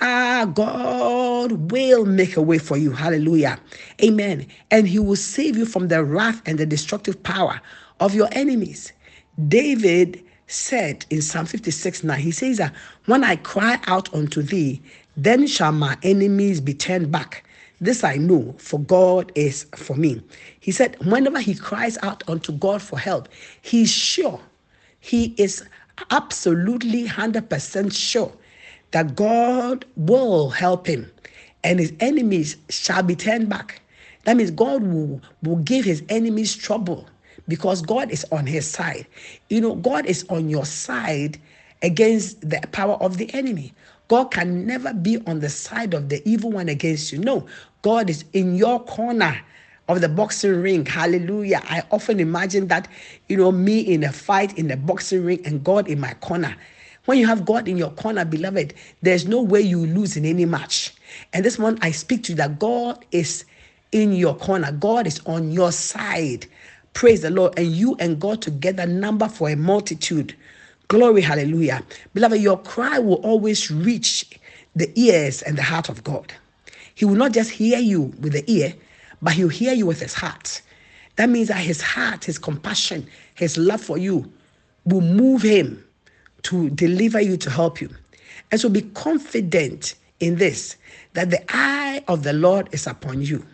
Ah, 0.00 0.50
God 0.52 1.70
will 1.72 2.04
make 2.04 2.36
a 2.36 2.42
way 2.42 2.58
for 2.58 2.76
you. 2.76 2.92
Hallelujah. 2.92 3.58
Amen. 4.02 4.46
And 4.70 4.86
He 4.86 4.98
will 4.98 5.16
save 5.16 5.56
you 5.56 5.64
from 5.64 5.88
the 5.88 6.04
wrath 6.04 6.42
and 6.44 6.58
the 6.58 6.66
destructive 6.66 7.22
power 7.22 7.60
of 8.00 8.14
your 8.14 8.28
enemies. 8.32 8.92
David 9.48 10.22
said 10.46 11.04
in 11.10 11.22
Psalm 11.22 11.46
56 11.46 12.04
9, 12.04 12.20
he 12.20 12.30
says 12.30 12.58
that 12.58 12.74
when 13.06 13.24
I 13.24 13.36
cry 13.36 13.80
out 13.86 14.12
unto 14.14 14.42
thee, 14.42 14.80
then 15.16 15.46
shall 15.46 15.72
my 15.72 15.96
enemies 16.02 16.60
be 16.60 16.74
turned 16.74 17.10
back. 17.10 17.44
This 17.80 18.04
I 18.04 18.16
know, 18.16 18.54
for 18.58 18.80
God 18.80 19.32
is 19.34 19.64
for 19.74 19.96
me. 19.96 20.22
He 20.60 20.72
said, 20.72 20.96
whenever 21.04 21.40
he 21.40 21.54
cries 21.54 21.98
out 22.02 22.22
unto 22.28 22.52
God 22.52 22.82
for 22.82 22.98
help, 22.98 23.28
he's 23.62 23.90
sure, 23.90 24.40
he 25.00 25.34
is 25.36 25.64
absolutely 26.10 27.06
100% 27.06 27.92
sure 27.92 28.32
that 28.92 29.14
God 29.16 29.84
will 29.96 30.50
help 30.50 30.86
him 30.86 31.10
and 31.64 31.80
his 31.80 31.92
enemies 32.00 32.56
shall 32.70 33.02
be 33.02 33.16
turned 33.16 33.48
back. 33.48 33.82
That 34.24 34.36
means 34.36 34.50
God 34.50 34.82
will, 34.82 35.20
will 35.42 35.56
give 35.56 35.84
his 35.84 36.02
enemies 36.08 36.54
trouble 36.54 37.08
because 37.48 37.82
God 37.82 38.10
is 38.10 38.24
on 38.32 38.46
his 38.46 38.68
side. 38.68 39.06
You 39.50 39.60
know, 39.60 39.74
God 39.76 40.06
is 40.06 40.24
on 40.28 40.48
your 40.48 40.64
side 40.64 41.38
against 41.82 42.48
the 42.48 42.60
power 42.72 42.94
of 42.94 43.18
the 43.18 43.32
enemy. 43.34 43.72
God 44.08 44.26
can 44.30 44.66
never 44.66 44.94
be 44.94 45.18
on 45.26 45.40
the 45.40 45.48
side 45.48 45.94
of 45.94 46.08
the 46.08 46.26
evil 46.28 46.52
one 46.52 46.68
against 46.68 47.12
you. 47.12 47.18
No, 47.18 47.46
God 47.82 48.08
is 48.08 48.24
in 48.32 48.54
your 48.54 48.82
corner 48.84 49.40
of 49.88 50.00
the 50.00 50.08
boxing 50.08 50.62
ring. 50.62 50.84
Hallelujah. 50.86 51.62
I 51.64 51.82
often 51.90 52.20
imagine 52.20 52.68
that, 52.68 52.88
you 53.28 53.36
know, 53.36 53.52
me 53.52 53.80
in 53.80 54.04
a 54.04 54.12
fight 54.12 54.56
in 54.58 54.68
the 54.68 54.76
boxing 54.76 55.24
ring 55.24 55.42
and 55.44 55.64
God 55.64 55.88
in 55.88 56.00
my 56.00 56.14
corner. 56.14 56.56
When 57.06 57.18
you 57.18 57.26
have 57.26 57.44
God 57.44 57.68
in 57.68 57.76
your 57.76 57.90
corner, 57.90 58.24
beloved, 58.24 58.74
there's 59.02 59.26
no 59.26 59.40
way 59.40 59.60
you 59.60 59.86
lose 59.86 60.16
in 60.16 60.24
any 60.24 60.44
match. 60.44 60.94
And 61.32 61.44
this 61.44 61.58
one, 61.58 61.78
I 61.82 61.92
speak 61.92 62.24
to 62.24 62.32
you 62.32 62.36
that 62.36 62.58
God 62.58 63.04
is 63.12 63.44
in 63.92 64.12
your 64.12 64.36
corner, 64.36 64.72
God 64.72 65.06
is 65.06 65.20
on 65.26 65.52
your 65.52 65.70
side. 65.70 66.46
Praise 66.94 67.22
the 67.22 67.30
Lord. 67.30 67.56
And 67.58 67.68
you 67.68 67.96
and 68.00 68.20
God 68.20 68.42
together 68.42 68.86
number 68.86 69.28
for 69.28 69.48
a 69.48 69.54
multitude. 69.56 70.34
Glory, 70.88 71.20
hallelujah. 71.20 71.82
Beloved, 72.14 72.40
your 72.40 72.58
cry 72.58 72.98
will 72.98 73.16
always 73.16 73.70
reach 73.70 74.26
the 74.76 74.90
ears 74.98 75.42
and 75.42 75.58
the 75.58 75.62
heart 75.62 75.88
of 75.88 76.04
God. 76.04 76.32
He 76.94 77.04
will 77.04 77.16
not 77.16 77.32
just 77.32 77.50
hear 77.50 77.78
you 77.78 78.02
with 78.20 78.32
the 78.32 78.50
ear, 78.50 78.74
but 79.22 79.34
he'll 79.34 79.48
hear 79.48 79.74
you 79.74 79.86
with 79.86 80.00
his 80.00 80.14
heart. 80.14 80.62
That 81.16 81.28
means 81.28 81.48
that 81.48 81.58
his 81.58 81.80
heart, 81.80 82.24
his 82.24 82.38
compassion, 82.38 83.06
his 83.34 83.56
love 83.56 83.80
for 83.80 83.98
you 83.98 84.30
will 84.84 85.00
move 85.00 85.42
him 85.42 85.84
to 86.42 86.70
deliver 86.70 87.20
you, 87.20 87.36
to 87.38 87.50
help 87.50 87.80
you. 87.80 87.90
And 88.52 88.60
so 88.60 88.68
be 88.68 88.82
confident 88.82 89.94
in 90.20 90.36
this 90.36 90.76
that 91.14 91.30
the 91.30 91.44
eye 91.48 92.04
of 92.08 92.22
the 92.22 92.32
Lord 92.32 92.68
is 92.72 92.86
upon 92.86 93.22
you 93.22 93.44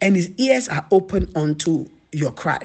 and 0.00 0.16
his 0.16 0.30
ears 0.38 0.68
are 0.68 0.84
open 0.90 1.30
unto 1.34 1.86
your 2.12 2.32
cry. 2.32 2.60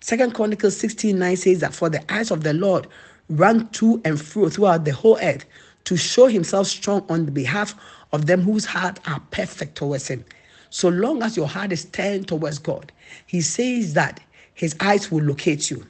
Second 0.00 0.34
Chronicles 0.34 0.76
16 0.76 1.18
9 1.18 1.36
says 1.36 1.60
that 1.60 1.74
for 1.74 1.88
the 1.88 2.12
eyes 2.12 2.30
of 2.30 2.42
the 2.42 2.54
Lord 2.54 2.86
run 3.30 3.68
to 3.68 4.00
and 4.04 4.20
fro 4.20 4.48
throughout 4.48 4.84
the 4.84 4.92
whole 4.92 5.18
earth 5.22 5.44
to 5.84 5.96
show 5.96 6.26
himself 6.26 6.66
strong 6.66 7.04
on 7.08 7.26
behalf 7.26 7.74
of 8.12 8.26
them 8.26 8.42
whose 8.42 8.64
hearts 8.64 9.00
are 9.06 9.20
perfect 9.30 9.76
towards 9.76 10.08
him. 10.08 10.24
So 10.70 10.88
long 10.88 11.22
as 11.22 11.36
your 11.36 11.48
heart 11.48 11.72
is 11.72 11.84
turned 11.86 12.28
towards 12.28 12.58
God, 12.58 12.92
he 13.26 13.40
says 13.40 13.94
that 13.94 14.20
his 14.54 14.76
eyes 14.80 15.10
will 15.10 15.22
locate 15.22 15.70
you. 15.70 15.86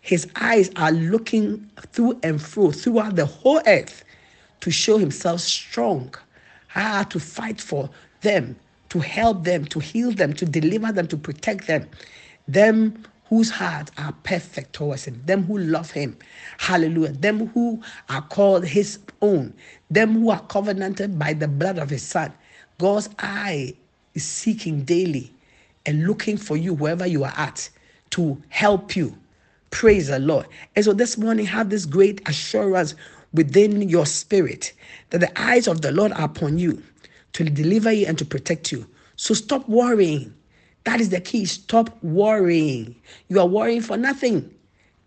His 0.00 0.28
eyes 0.36 0.70
are 0.76 0.92
looking 0.92 1.70
through 1.92 2.18
and 2.22 2.40
fro 2.40 2.70
throughout 2.70 3.16
the 3.16 3.26
whole 3.26 3.60
earth 3.66 4.04
to 4.60 4.70
show 4.70 4.98
himself 4.98 5.40
strong, 5.40 6.14
ah, 6.74 7.04
to 7.10 7.20
fight 7.20 7.60
for 7.60 7.90
them, 8.20 8.56
to 8.90 9.00
help 9.00 9.44
them, 9.44 9.64
to 9.66 9.78
heal 9.78 10.12
them, 10.12 10.32
to 10.34 10.44
deliver 10.44 10.92
them, 10.92 11.06
to 11.08 11.16
protect 11.16 11.66
them. 11.66 11.88
Them 12.48 13.04
whose 13.32 13.48
hearts 13.48 13.90
are 13.96 14.12
perfect 14.24 14.74
towards 14.74 15.06
him, 15.06 15.18
them 15.24 15.42
who 15.44 15.56
love 15.56 15.90
him. 15.90 16.14
Hallelujah. 16.58 17.12
Them 17.12 17.46
who 17.46 17.82
are 18.10 18.20
called 18.20 18.66
his 18.66 18.98
own, 19.22 19.54
them 19.90 20.12
who 20.12 20.28
are 20.28 20.40
covenanted 20.48 21.18
by 21.18 21.32
the 21.32 21.48
blood 21.48 21.78
of 21.78 21.88
his 21.88 22.02
son. 22.02 22.30
God's 22.78 23.08
eye 23.20 23.72
is 24.12 24.22
seeking 24.22 24.84
daily 24.84 25.32
and 25.86 26.06
looking 26.06 26.36
for 26.36 26.58
you 26.58 26.74
wherever 26.74 27.06
you 27.06 27.24
are 27.24 27.32
at 27.38 27.70
to 28.10 28.36
help 28.50 28.94
you. 28.94 29.16
Praise 29.70 30.08
the 30.08 30.18
Lord. 30.18 30.46
And 30.76 30.84
so 30.84 30.92
this 30.92 31.16
morning, 31.16 31.46
have 31.46 31.70
this 31.70 31.86
great 31.86 32.20
assurance 32.28 32.94
within 33.32 33.88
your 33.88 34.04
spirit 34.04 34.74
that 35.08 35.20
the 35.22 35.40
eyes 35.40 35.68
of 35.68 35.80
the 35.80 35.90
Lord 35.90 36.12
are 36.12 36.26
upon 36.26 36.58
you 36.58 36.82
to 37.32 37.44
deliver 37.44 37.90
you 37.90 38.04
and 38.04 38.18
to 38.18 38.26
protect 38.26 38.70
you. 38.70 38.86
So 39.16 39.32
stop 39.32 39.66
worrying. 39.70 40.34
That 40.84 41.00
is 41.00 41.10
the 41.10 41.20
key. 41.20 41.44
Stop 41.44 42.02
worrying. 42.02 42.96
You 43.28 43.40
are 43.40 43.46
worrying 43.46 43.82
for 43.82 43.96
nothing. 43.96 44.52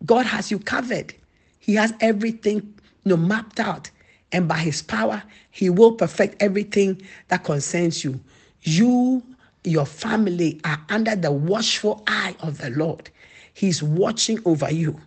God 0.05 0.25
has 0.25 0.51
you 0.51 0.59
covered. 0.59 1.13
He 1.59 1.75
has 1.75 1.93
everything 1.99 2.73
you 3.03 3.11
know, 3.11 3.17
mapped 3.17 3.59
out. 3.59 3.89
And 4.31 4.47
by 4.47 4.57
his 4.57 4.81
power, 4.81 5.23
he 5.51 5.69
will 5.69 5.93
perfect 5.93 6.41
everything 6.41 7.01
that 7.29 7.43
concerns 7.43 8.03
you. 8.03 8.19
You, 8.63 9.23
your 9.63 9.85
family 9.85 10.59
are 10.63 10.81
under 10.89 11.15
the 11.15 11.31
watchful 11.31 12.03
eye 12.07 12.35
of 12.39 12.57
the 12.57 12.69
Lord. 12.71 13.09
He's 13.53 13.81
watching 13.81 14.39
over 14.45 14.71
you. 14.71 14.99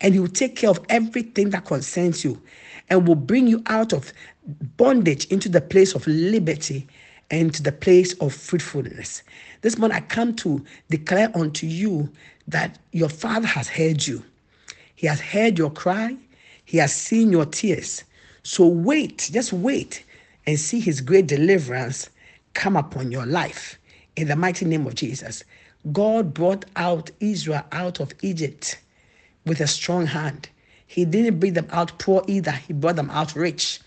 And 0.00 0.14
he 0.14 0.20
will 0.20 0.28
take 0.28 0.56
care 0.56 0.70
of 0.70 0.80
everything 0.88 1.50
that 1.50 1.64
concerns 1.64 2.24
you 2.24 2.40
and 2.88 3.06
will 3.08 3.14
bring 3.16 3.46
you 3.46 3.62
out 3.66 3.92
of 3.92 4.12
bondage 4.76 5.26
into 5.26 5.48
the 5.48 5.60
place 5.60 5.94
of 5.94 6.06
liberty 6.06 6.86
and 7.30 7.52
to 7.54 7.62
the 7.62 7.72
place 7.72 8.12
of 8.14 8.32
fruitfulness. 8.32 9.22
This 9.62 9.78
morning 9.78 9.96
I 9.96 10.00
come 10.00 10.34
to 10.36 10.64
declare 10.90 11.30
unto 11.34 11.66
you 11.66 12.10
that 12.48 12.78
your 12.92 13.08
Father 13.08 13.46
has 13.46 13.68
heard 13.68 14.06
you. 14.06 14.22
He 14.94 15.06
has 15.06 15.20
heard 15.20 15.58
your 15.58 15.70
cry, 15.70 16.16
He 16.64 16.78
has 16.78 16.94
seen 16.94 17.30
your 17.30 17.46
tears. 17.46 18.04
So 18.42 18.66
wait, 18.66 19.28
just 19.32 19.52
wait 19.52 20.04
and 20.46 20.58
see 20.58 20.80
his 20.80 21.00
great 21.00 21.26
deliverance 21.26 22.08
come 22.54 22.76
upon 22.76 23.10
your 23.10 23.26
life 23.26 23.78
in 24.14 24.28
the 24.28 24.36
mighty 24.36 24.64
name 24.64 24.86
of 24.86 24.94
Jesus. 24.94 25.42
God 25.92 26.32
brought 26.32 26.64
out 26.76 27.10
Israel 27.20 27.64
out 27.72 28.00
of 28.00 28.12
Egypt 28.22 28.78
with 29.44 29.60
a 29.60 29.66
strong 29.66 30.06
hand. 30.06 30.48
He 30.86 31.04
didn't 31.04 31.40
bring 31.40 31.54
them 31.54 31.66
out 31.70 31.98
poor 31.98 32.24
either, 32.28 32.52
He 32.52 32.72
brought 32.72 32.96
them 32.96 33.10
out 33.10 33.34
rich. 33.34 33.80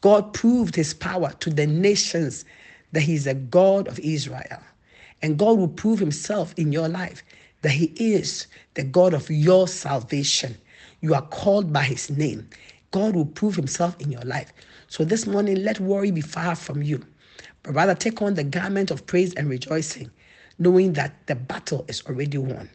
God 0.00 0.34
proved 0.34 0.74
His 0.74 0.92
power 0.92 1.32
to 1.40 1.50
the 1.50 1.66
nations 1.66 2.44
that 2.92 3.02
He's 3.02 3.26
a 3.26 3.34
God 3.34 3.88
of 3.88 3.98
Israel. 4.00 4.62
And 5.22 5.38
God 5.38 5.58
will 5.58 5.68
prove 5.68 5.98
Himself 5.98 6.54
in 6.56 6.72
your 6.72 6.88
life 6.88 7.22
that 7.62 7.72
He 7.72 7.92
is 7.96 8.46
the 8.74 8.82
God 8.84 9.14
of 9.14 9.30
your 9.30 9.68
salvation. 9.68 10.56
You 11.00 11.14
are 11.14 11.22
called 11.22 11.72
by 11.72 11.84
His 11.84 12.10
name. 12.10 12.48
God 12.90 13.14
will 13.14 13.26
prove 13.26 13.56
Himself 13.56 14.00
in 14.00 14.12
your 14.12 14.22
life. 14.22 14.52
So 14.88 15.04
this 15.04 15.26
morning, 15.26 15.62
let 15.64 15.80
worry 15.80 16.10
be 16.10 16.20
far 16.20 16.54
from 16.54 16.82
you, 16.82 17.04
but 17.62 17.74
rather 17.74 17.94
take 17.94 18.20
on 18.20 18.34
the 18.34 18.44
garment 18.44 18.90
of 18.90 19.06
praise 19.06 19.32
and 19.34 19.48
rejoicing, 19.48 20.10
knowing 20.58 20.92
that 20.94 21.26
the 21.26 21.34
battle 21.34 21.84
is 21.88 22.02
already 22.06 22.38
won. 22.38 22.68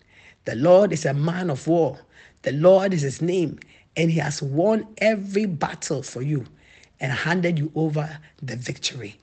The 0.46 0.56
Lord 0.56 0.94
is 0.94 1.06
a 1.06 1.14
man 1.14 1.50
of 1.50 1.68
war. 1.68 2.00
The 2.44 2.54
Lord 2.54 2.94
is 2.94 3.02
his 3.02 3.22
name, 3.22 3.60
and 3.96 4.10
he 4.10 4.20
has 4.20 4.42
won 4.42 4.88
every 5.00 5.46
battle 5.46 6.02
for 6.02 6.22
you 6.22 6.46
and 7.00 7.12
handed 7.12 7.60
you 7.60 7.72
over 7.76 8.18
the 8.42 8.56
victory. 8.56 9.20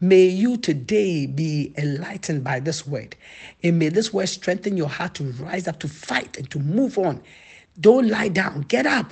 May 0.00 0.26
you 0.26 0.56
today 0.56 1.26
be 1.26 1.74
enlightened 1.76 2.44
by 2.44 2.60
this 2.60 2.86
word. 2.86 3.16
And 3.64 3.80
may 3.80 3.88
this 3.88 4.12
word 4.12 4.28
strengthen 4.28 4.76
your 4.76 4.88
heart 4.88 5.14
to 5.14 5.24
rise 5.32 5.66
up, 5.66 5.80
to 5.80 5.88
fight, 5.88 6.36
and 6.36 6.48
to 6.50 6.60
move 6.60 6.98
on. 6.98 7.20
Don't 7.80 8.08
lie 8.08 8.28
down. 8.28 8.60
Get 8.62 8.86
up. 8.86 9.10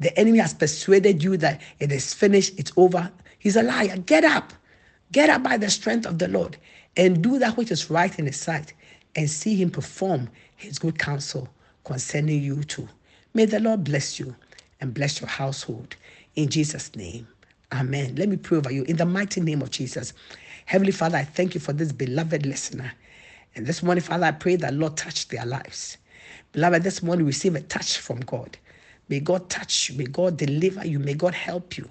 The 0.00 0.16
enemy 0.18 0.38
has 0.38 0.52
persuaded 0.52 1.24
you 1.24 1.38
that 1.38 1.62
it 1.80 1.90
is 1.92 2.12
finished, 2.12 2.58
it's 2.58 2.72
over. 2.76 3.10
He's 3.38 3.56
a 3.56 3.62
liar. 3.62 3.96
Get 3.96 4.24
up. 4.24 4.52
Get 5.12 5.30
up 5.30 5.42
by 5.42 5.56
the 5.56 5.70
strength 5.70 6.06
of 6.06 6.18
the 6.18 6.28
Lord 6.28 6.58
and 6.96 7.22
do 7.22 7.38
that 7.38 7.56
which 7.56 7.70
is 7.70 7.88
right 7.90 8.16
in 8.18 8.26
his 8.26 8.36
sight 8.38 8.74
and 9.16 9.30
see 9.30 9.56
him 9.56 9.70
perform 9.70 10.28
his 10.56 10.78
good 10.78 10.98
counsel 10.98 11.48
concerning 11.84 12.42
you 12.42 12.62
too. 12.64 12.86
May 13.32 13.46
the 13.46 13.60
Lord 13.60 13.84
bless 13.84 14.18
you 14.18 14.36
and 14.80 14.92
bless 14.92 15.22
your 15.22 15.28
household. 15.30 15.96
In 16.36 16.48
Jesus' 16.48 16.94
name. 16.94 17.26
Amen. 17.72 18.14
Let 18.16 18.28
me 18.30 18.36
pray 18.36 18.58
over 18.58 18.72
you 18.72 18.84
in 18.84 18.96
the 18.96 19.04
mighty 19.04 19.40
name 19.40 19.60
of 19.60 19.70
Jesus. 19.70 20.14
Heavenly 20.64 20.92
Father, 20.92 21.18
I 21.18 21.24
thank 21.24 21.54
you 21.54 21.60
for 21.60 21.72
this 21.74 21.92
beloved 21.92 22.46
listener. 22.46 22.92
And 23.54 23.66
this 23.66 23.82
morning, 23.82 24.02
Father, 24.02 24.26
I 24.26 24.30
pray 24.30 24.56
that 24.56 24.74
Lord 24.74 24.96
touch 24.96 25.28
their 25.28 25.44
lives. 25.44 25.98
Beloved, 26.52 26.82
this 26.82 27.02
morning 27.02 27.26
receive 27.26 27.54
a 27.56 27.60
touch 27.60 27.98
from 27.98 28.20
God. 28.20 28.56
May 29.10 29.20
God 29.20 29.50
touch 29.50 29.90
you. 29.90 29.98
May 29.98 30.04
God 30.04 30.38
deliver 30.38 30.86
you. 30.86 30.98
May 30.98 31.14
God 31.14 31.34
help 31.34 31.76
you. 31.76 31.90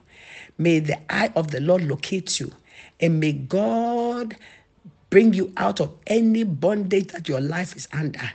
May 0.58 0.80
the 0.80 0.98
eye 1.14 1.32
of 1.36 1.52
the 1.52 1.60
Lord 1.60 1.84
locate 1.84 2.40
you. 2.40 2.52
And 3.00 3.20
may 3.20 3.34
God 3.34 4.36
bring 5.12 5.34
you 5.34 5.54
out 5.58 5.80
of 5.80 5.94
any 6.08 6.44
bondage 6.44 7.08
that 7.10 7.28
your 7.28 7.42
life 7.42 7.76
is 7.76 7.88
under. 7.94 8.32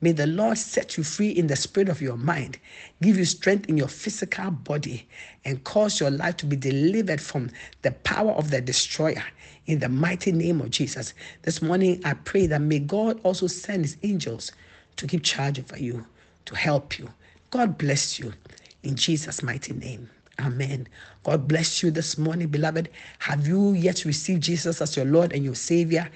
May 0.00 0.12
the 0.12 0.26
Lord 0.26 0.58
set 0.58 0.96
you 0.96 1.04
free 1.04 1.30
in 1.30 1.46
the 1.46 1.56
spirit 1.56 1.88
of 1.88 2.02
your 2.02 2.16
mind, 2.16 2.58
give 3.00 3.16
you 3.16 3.24
strength 3.24 3.68
in 3.68 3.78
your 3.78 3.88
physical 3.88 4.50
body, 4.50 5.08
and 5.44 5.64
cause 5.64 6.00
your 6.00 6.10
life 6.10 6.36
to 6.38 6.46
be 6.46 6.56
delivered 6.56 7.20
from 7.20 7.50
the 7.82 7.92
power 7.92 8.32
of 8.32 8.50
the 8.50 8.60
destroyer 8.60 9.24
in 9.66 9.78
the 9.78 9.88
mighty 9.88 10.32
name 10.32 10.60
of 10.60 10.70
Jesus. 10.70 11.14
This 11.42 11.62
morning, 11.62 12.00
I 12.04 12.12
pray 12.14 12.46
that 12.46 12.60
may 12.60 12.78
God 12.78 13.20
also 13.22 13.46
send 13.46 13.84
his 13.84 13.96
angels 14.02 14.52
to 14.96 15.06
keep 15.06 15.22
charge 15.22 15.58
over 15.58 15.78
you, 15.78 16.04
to 16.44 16.56
help 16.56 16.98
you. 16.98 17.08
God 17.50 17.78
bless 17.78 18.18
you 18.18 18.34
in 18.82 18.96
Jesus' 18.96 19.42
mighty 19.42 19.72
name. 19.72 20.10
Amen. 20.38 20.86
God 21.24 21.48
bless 21.48 21.82
you 21.82 21.90
this 21.90 22.18
morning, 22.18 22.48
beloved. 22.48 22.90
Have 23.20 23.46
you 23.46 23.72
yet 23.72 24.04
received 24.04 24.42
Jesus 24.42 24.82
as 24.82 24.94
your 24.94 25.06
Lord 25.06 25.32
and 25.32 25.42
your 25.42 25.54
Savior? 25.54 26.10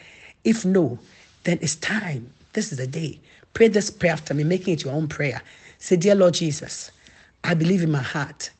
If 0.44 0.66
no, 0.66 0.98
then 1.44 1.58
it's 1.62 1.76
time. 1.76 2.30
This 2.52 2.72
is 2.72 2.78
the 2.78 2.86
day 2.86 3.20
Pray 3.54 3.68
this 3.68 3.90
prayer 3.90 4.12
after 4.12 4.32
me, 4.32 4.44
making 4.44 4.74
it 4.74 4.84
your 4.84 4.94
own 4.94 5.08
prayer. 5.08 5.42
Say, 5.78 5.96
Dear 5.96 6.14
Lord 6.14 6.34
Jesus, 6.34 6.90
I 7.44 7.54
believe 7.54 7.82
in 7.82 7.90
my 7.90 8.02
heart 8.02 8.50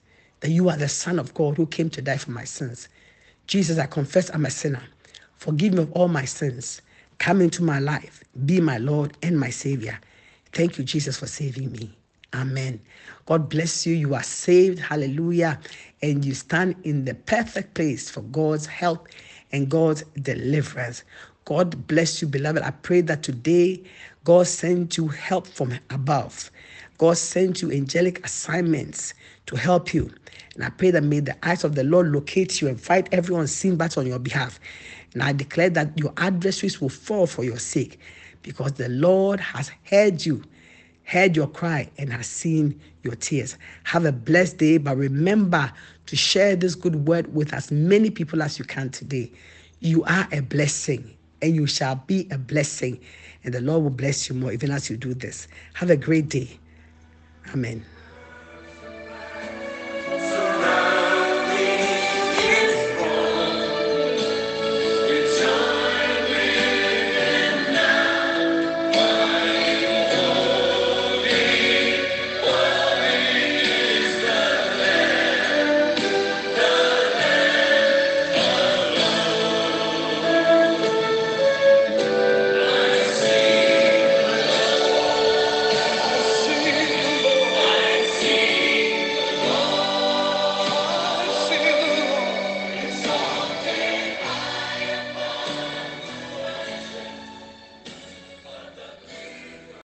that 0.41 0.51
you 0.51 0.69
are 0.69 0.77
the 0.77 0.89
Son 0.89 1.19
of 1.19 1.33
God 1.35 1.57
who 1.57 1.67
came 1.67 1.91
to 1.91 2.03
die 2.03 2.17
for 2.17 2.31
my 2.31 2.45
sins. 2.45 2.89
Jesus, 3.47 3.79
I 3.79 3.87
confess 3.87 4.31
I'm 4.33 4.47
a 4.47 4.51
sinner. 4.51 4.83
Forgive 5.37 5.75
me 5.75 5.83
of 5.83 5.93
all 5.93 6.09
my 6.09 6.25
sins. 6.25 6.83
Come 7.19 7.41
into 7.41 7.63
my 7.63 7.79
life. 7.79 8.25
Be 8.47 8.61
my 8.61 8.79
Lord 8.79 9.17
and 9.23 9.39
my 9.39 9.51
Savior. 9.51 9.99
Thank 10.53 10.79
you, 10.79 10.85
Jesus, 10.85 11.19
for 11.19 11.27
saving 11.27 11.73
me. 11.73 11.91
Amen. 12.35 12.81
God 13.27 13.49
bless 13.49 13.87
you. 13.87 13.95
You 13.95 14.15
are 14.15 14.23
saved. 14.23 14.79
Hallelujah. 14.79 15.59
And 16.03 16.25
you 16.25 16.35
stand 16.35 16.77
in 16.85 17.05
the 17.05 17.15
perfect 17.15 17.75
place 17.75 18.11
for 18.11 18.23
God's 18.23 18.67
help 18.67 19.09
and 19.53 19.69
God's 19.69 20.03
deliverance. 20.23 21.05
God 21.51 21.89
bless 21.89 22.23
you, 22.23 22.29
beloved. 22.29 22.63
I 22.63 22.71
pray 22.71 23.01
that 23.01 23.25
today 23.25 23.83
God 24.23 24.47
sent 24.47 24.97
you 24.97 25.09
help 25.09 25.49
from 25.49 25.77
above. 25.91 26.49
God 26.97 27.17
sent 27.17 27.61
you 27.61 27.73
angelic 27.73 28.25
assignments 28.25 29.15
to 29.47 29.57
help 29.57 29.93
you. 29.93 30.13
And 30.55 30.63
I 30.63 30.71
pray 30.71 30.93
that 30.93 31.03
may 31.03 31.19
the 31.19 31.35
eyes 31.45 31.65
of 31.65 31.75
the 31.75 31.83
Lord 31.83 32.13
locate 32.13 32.61
you 32.61 32.69
and 32.69 32.81
fight 32.81 33.09
every 33.11 33.35
unseen 33.35 33.75
battle 33.75 33.99
on 34.03 34.07
your 34.07 34.21
behalf. 34.21 34.61
And 35.13 35.25
I 35.25 35.33
declare 35.33 35.71
that 35.71 35.99
your 35.99 36.13
adversaries 36.19 36.81
will 36.81 36.89
fall 36.89 37.27
for 37.27 37.43
your 37.43 37.59
sake 37.59 37.99
because 38.43 38.75
the 38.75 38.89
Lord 38.89 39.41
has 39.41 39.73
heard 39.83 40.25
you, 40.25 40.45
heard 41.03 41.35
your 41.35 41.49
cry, 41.49 41.91
and 41.99 42.13
has 42.13 42.29
seen 42.29 42.81
your 43.03 43.17
tears. 43.17 43.59
Have 43.83 44.05
a 44.05 44.13
blessed 44.13 44.59
day, 44.59 44.79
but 44.79 44.97
remember 44.97 45.73
to 46.07 46.15
share 46.15 46.55
this 46.55 46.77
good 46.77 47.09
word 47.09 47.35
with 47.35 47.53
as 47.53 47.73
many 47.73 48.09
people 48.09 48.41
as 48.41 48.57
you 48.57 48.65
can 48.65 48.91
today. 48.91 49.33
You 49.81 50.05
are 50.05 50.29
a 50.31 50.43
blessing 50.43 51.17
and 51.43 51.55
you 51.55 51.67
shall 51.67 51.97
be 51.97 52.29
a 52.31 52.39
blessing. 52.39 53.01
And 53.45 53.55
the 53.55 53.61
Lord 53.61 53.83
will 53.83 53.91
bless 53.91 54.29
you 54.29 54.35
more 54.35 54.53
even 54.53 54.71
as 54.71 54.91
you 54.91 54.97
do 54.97 55.15
this. 55.15 55.49
Have 55.75 55.91
a 55.91 55.97
great 55.97 56.29
day. 56.29 56.59
Amen. 57.53 57.85